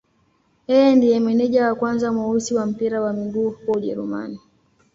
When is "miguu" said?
3.13-3.49